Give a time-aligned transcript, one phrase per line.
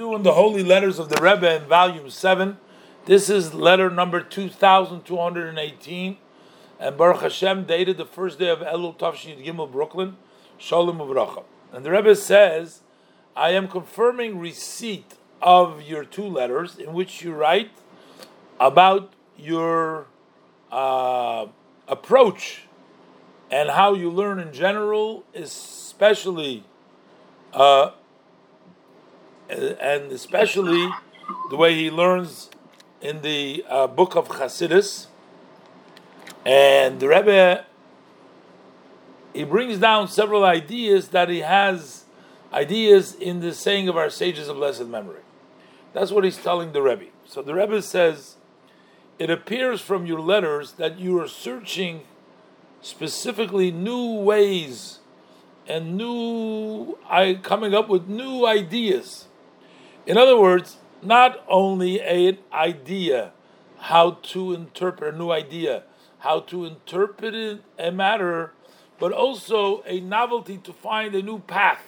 [0.00, 2.56] doing the Holy Letters of the Rebbe in Volume 7.
[3.04, 6.16] This is letter number 2218.
[6.78, 10.16] And Baruch Hashem dated the first day of Elul Tavshin Gimel, Brooklyn.
[10.56, 11.44] Shalom Uvracha.
[11.70, 12.80] And the Rebbe says,
[13.36, 17.70] I am confirming receipt of your two letters in which you write
[18.58, 20.06] about your
[20.72, 21.44] uh,
[21.88, 22.62] approach
[23.50, 26.64] and how you learn in general, especially
[27.52, 27.90] uh,
[29.50, 30.88] and especially
[31.50, 32.50] the way he learns
[33.00, 35.06] in the uh, book of Chassidus.
[36.44, 37.64] And the Rebbe,
[39.34, 42.04] he brings down several ideas that he has
[42.52, 45.20] ideas in the saying of our sages of blessed memory.
[45.92, 47.06] That's what he's telling the Rebbe.
[47.26, 48.36] So the Rebbe says,
[49.18, 52.02] it appears from your letters that you are searching
[52.80, 55.00] specifically new ways
[55.68, 59.26] and new, I coming up with new ideas
[60.10, 63.30] in other words, not only an idea
[63.78, 65.84] how to interpret a new idea,
[66.18, 68.52] how to interpret a matter,
[68.98, 71.84] but also a novelty to find a new path.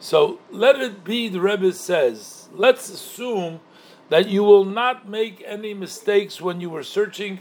[0.00, 3.60] So let it be, the Rebbe says, let's assume
[4.08, 7.40] that you will not make any mistakes when you were searching,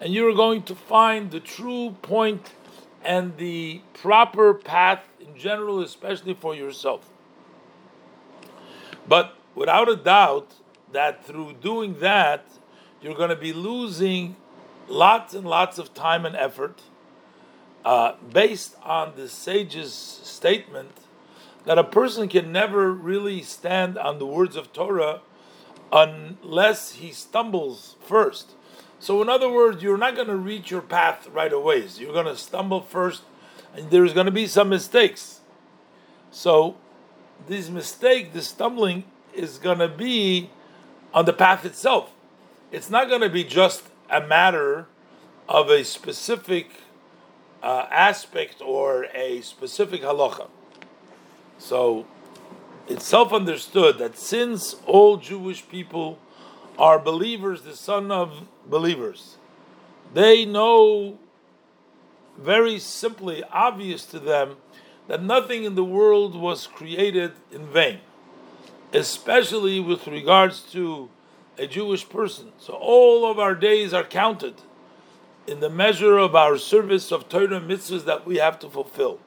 [0.00, 2.50] and you are going to find the true point
[3.04, 7.08] and the proper path in general, especially for yourself.
[9.06, 10.54] But without a doubt,
[10.92, 12.44] that through doing that,
[13.00, 14.36] you're going to be losing
[14.88, 16.82] lots and lots of time and effort
[17.84, 20.92] uh, based on the sage's statement
[21.64, 25.20] that a person can never really stand on the words of Torah
[25.92, 28.52] unless he stumbles first.
[28.98, 31.88] So, in other words, you're not going to reach your path right away.
[31.88, 33.22] So you're going to stumble first,
[33.74, 35.40] and there's going to be some mistakes.
[36.30, 36.76] So,
[37.46, 39.04] this mistake, this stumbling,
[39.34, 40.50] is going to be
[41.14, 42.10] on the path itself.
[42.70, 44.86] It's not going to be just a matter
[45.48, 46.70] of a specific
[47.62, 50.48] uh, aspect or a specific halacha.
[51.58, 52.06] So
[52.88, 56.18] it's self understood that since all Jewish people
[56.78, 59.36] are believers, the son of believers,
[60.14, 61.18] they know
[62.38, 64.56] very simply, obvious to them,
[65.08, 68.00] that nothing in the world was created in vain,
[68.92, 71.08] especially with regards to
[71.58, 72.52] a Jewish person.
[72.58, 74.54] So all of our days are counted
[75.46, 79.18] in the measure of our service of Torah mitzvahs that we have to fulfill.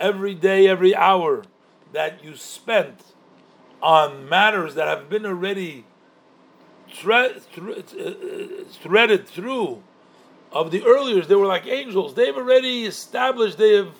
[0.00, 1.44] Every day, every hour
[1.92, 3.00] that you spent
[3.80, 5.84] on matters that have been already
[6.92, 9.82] thread, uh, threaded through
[10.50, 12.14] of the earlier, they were like angels.
[12.14, 13.94] They've already established, they have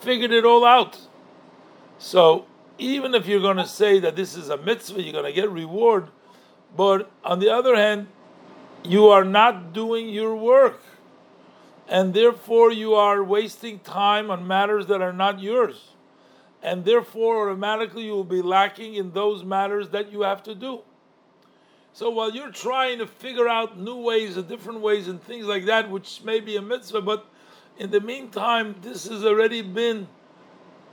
[0.00, 0.98] figured it all out.
[1.98, 2.46] So
[2.78, 5.50] even if you're going to say that this is a mitzvah, you're going to get
[5.50, 6.08] reward,
[6.76, 8.08] but on the other hand,
[8.82, 10.80] you are not doing your work,
[11.86, 15.90] and therefore you are wasting time on matters that are not yours,
[16.62, 20.80] and therefore automatically you will be lacking in those matters that you have to do.
[21.92, 25.66] So while you're trying to figure out new ways and different ways and things like
[25.66, 27.26] that, which may be a mitzvah, but
[27.80, 30.06] in the meantime, this has already been,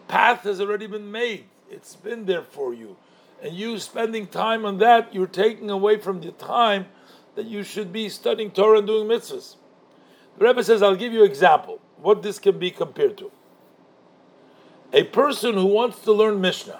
[0.08, 1.44] path has already been made.
[1.70, 2.96] It's been there for you.
[3.44, 6.86] And you spending time on that, you're taking away from the time
[7.36, 9.58] that you should be studying Torah and doing mitzvahs.
[10.38, 13.34] The Rebbe says, I'll give you an example, what this can be compared to.
[14.94, 16.80] A person who wants to learn Mishnah,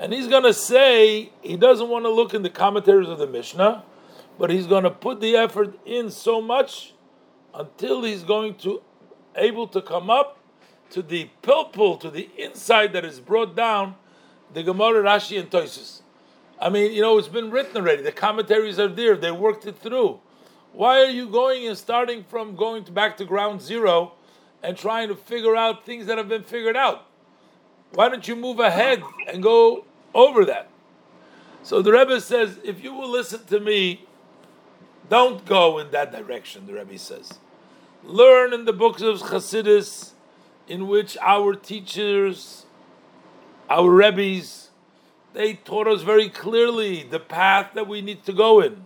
[0.00, 3.28] and he's going to say he doesn't want to look in the commentaries of the
[3.28, 3.84] Mishnah,
[4.36, 6.92] but he's going to put the effort in so much
[7.54, 8.82] until he's going to
[9.36, 10.38] able to come up
[10.90, 13.96] to the pilpul, to the inside that is brought down,
[14.52, 16.02] the Gemara, Rashi, and Toisus.
[16.60, 18.02] I mean, you know, it's been written already.
[18.02, 19.16] The commentaries are there.
[19.16, 20.20] They worked it through.
[20.72, 24.12] Why are you going and starting from going to back to ground zero
[24.62, 27.06] and trying to figure out things that have been figured out?
[27.92, 30.68] Why don't you move ahead and go over that?
[31.62, 34.04] So the Rebbe says, if you will listen to me,
[35.08, 37.38] don't go in that direction, the Rebbe says
[38.04, 40.12] learn in the books of Chassidus,
[40.68, 42.66] in which our teachers,
[43.68, 44.70] our rebbes,
[45.32, 48.84] they taught us very clearly the path that we need to go in,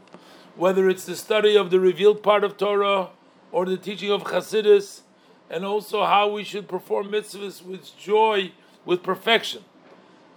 [0.57, 3.11] whether it's the study of the revealed part of Torah
[3.53, 5.03] or the teaching of Chassidus,
[5.49, 8.53] and also how we should perform mitzvahs with joy,
[8.85, 9.65] with perfection.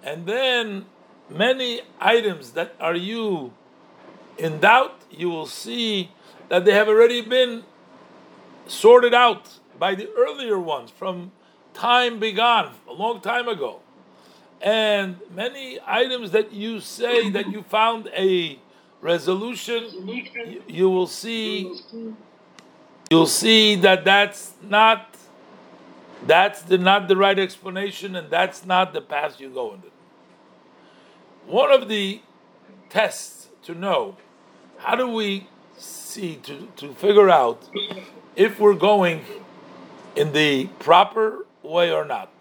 [0.04, 0.86] And then
[1.30, 3.54] many items that are you
[4.38, 6.12] in doubt, you will see
[6.50, 7.64] that they have already been
[8.68, 11.32] sorted out by the earlier ones from
[11.74, 13.80] time begun, a long time ago.
[14.62, 18.58] and many items that you say that you found a
[19.02, 21.70] resolution, you, you will see
[23.12, 25.16] you'll see that that's not
[26.26, 29.84] that's the, not the right explanation and that's not the path you go in.
[31.46, 32.22] One of the
[32.90, 34.16] tests to know
[34.78, 37.70] how do we see to, to figure out
[38.36, 39.22] if we're going
[40.16, 42.32] in the proper way or not.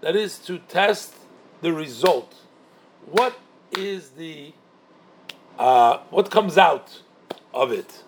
[0.00, 1.14] That is to test
[1.60, 2.34] the result.
[3.06, 3.38] What
[3.76, 4.52] is the
[5.58, 7.00] uh, what comes out
[7.52, 8.02] of it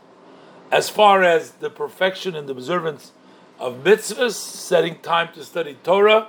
[0.71, 3.13] as far as the perfection and the observance
[3.59, 6.29] of mitzvahs, setting time to study Torah,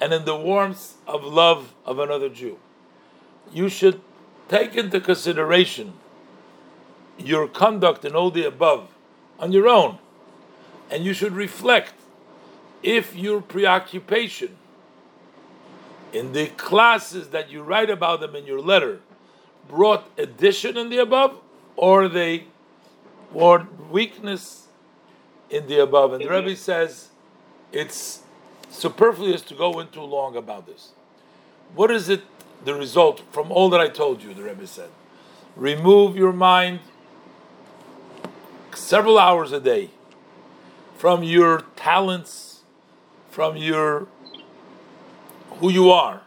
[0.00, 2.58] and in the warmth of love of another Jew.
[3.52, 4.00] You should
[4.48, 5.94] take into consideration
[7.16, 8.88] your conduct and all the above
[9.38, 9.98] on your own,
[10.90, 11.92] and you should reflect
[12.82, 14.56] if your preoccupation
[16.12, 19.00] in the classes that you write about them in your letter
[19.68, 21.36] brought addition in the above,
[21.76, 22.44] or they
[23.32, 24.68] brought weakness
[25.50, 26.12] in the above.
[26.12, 27.08] And the Rebbe says
[27.72, 28.22] it's
[28.70, 30.92] superfluous to go into long about this.
[31.74, 32.22] What is it,
[32.64, 34.32] the result from all that I told you?
[34.32, 34.88] The Rebbe said,
[35.56, 36.80] remove your mind
[38.74, 39.90] several hours a day
[40.98, 42.64] from your talents,
[43.30, 44.08] from your
[45.58, 46.22] who you are.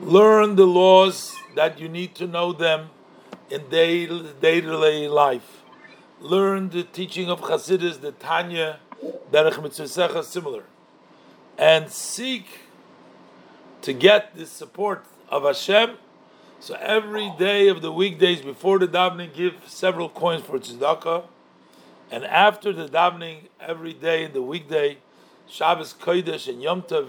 [0.00, 2.90] Learn the laws that you need to know them
[3.48, 5.62] in daily life.
[6.20, 8.80] Learn the teaching of Chassidus, the Tanya,
[9.30, 10.64] Derech Mitzvah similar.
[11.56, 12.46] And seek
[13.82, 15.96] to get the support of Hashem.
[16.58, 21.24] So every day of the weekdays before the davening, give several coins for tzedakah.
[22.10, 24.98] And after the davening, every day in the weekday,
[25.46, 27.08] Shabbos Kodesh and Yom Tov,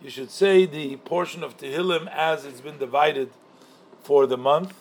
[0.00, 3.30] you should say the portion of Tehillim as it's been divided
[4.02, 4.74] for the month.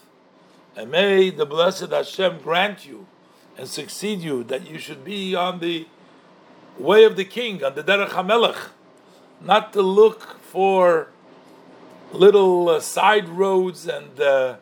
[0.76, 3.08] And may the blessed Hashem grant you
[3.58, 5.88] and succeed you that you should be on the
[6.78, 8.70] way of the king, on the Derech HaMelech,
[9.42, 11.10] not to look for
[12.12, 14.58] little uh, side roads and uh,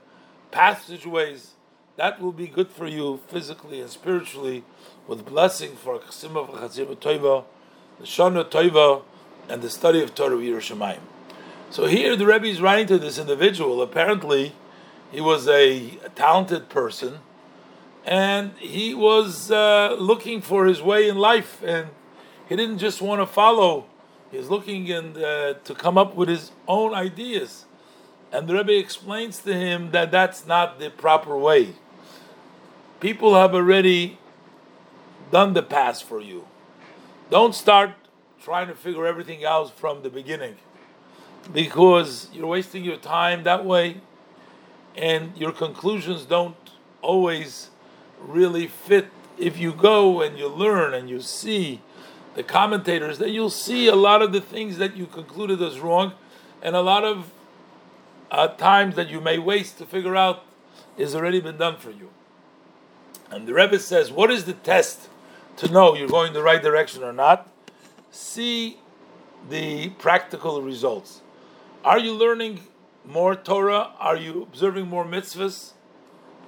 [0.51, 1.51] passageways.
[1.97, 4.63] That will be good for you physically and spiritually,
[5.07, 7.43] with blessing for Chasim of Chasim Toiva,
[7.99, 9.03] the Shana Toiva,
[9.49, 11.01] and the study of Torah Yerushalayim.
[11.69, 13.81] So here the Rebbe is writing to this individual.
[13.81, 14.53] Apparently,
[15.11, 17.19] he was a, a talented person,
[18.05, 21.89] and he was uh, looking for his way in life, and
[22.47, 23.85] he didn't just want to follow.
[24.31, 27.65] He was looking uh, to come up with his own ideas.
[28.31, 31.75] And the Rebbe explains to him that that's not the proper way.
[32.99, 34.17] People have already
[35.31, 36.47] done the past for you.
[37.29, 37.91] Don't start
[38.41, 40.55] trying to figure everything out from the beginning
[41.53, 44.01] because you're wasting your time that way
[44.95, 46.55] and your conclusions don't
[47.01, 47.69] always
[48.19, 49.07] really fit
[49.37, 51.81] if you go and you learn and you see
[52.35, 56.13] the commentators then you'll see a lot of the things that you concluded as wrong
[56.61, 57.31] and a lot of
[58.31, 60.43] uh, times that you may waste to figure out
[60.97, 62.09] is already been done for you
[63.29, 65.09] and the Rebbe says what is the test
[65.57, 67.47] to know you're going the right direction or not
[68.11, 68.77] see
[69.49, 71.21] the practical results.
[71.83, 72.59] Are you learning
[73.05, 73.91] more Torah?
[73.99, 75.71] Are you observing more mitzvahs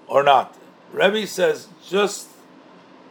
[0.07, 0.57] or not?
[0.91, 2.27] Rebbe says just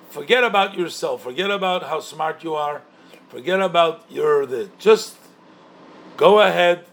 [0.08, 2.82] forget about yourself, forget about how smart you are,
[3.28, 5.16] forget about your the just
[6.16, 6.85] go ahead,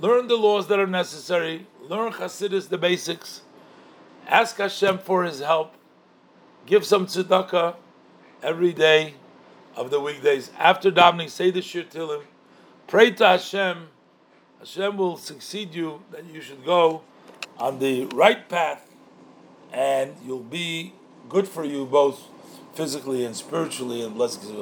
[0.00, 3.42] learn the laws that are necessary, learn Hasidus, the basics,
[4.26, 5.74] ask Hashem for his help,
[6.66, 7.76] give some tzedakah
[8.42, 9.14] every day
[9.76, 10.50] of the weekdays.
[10.58, 12.22] After davening, say the shir him.
[12.86, 13.88] Pray to Hashem.
[14.58, 17.02] Hashem will succeed you that you should go
[17.58, 18.90] on the right path,
[19.72, 20.94] and you'll be
[21.28, 22.26] good for you both
[22.74, 24.02] physically and spiritually.
[24.02, 24.56] And blessings of